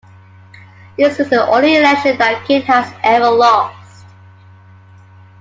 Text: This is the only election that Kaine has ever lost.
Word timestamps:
This 0.97 1.19
is 1.19 1.29
the 1.29 1.47
only 1.47 1.75
election 1.75 2.17
that 2.17 2.43
Kaine 2.47 2.63
has 2.63 2.91
ever 3.03 3.29
lost. 3.29 4.03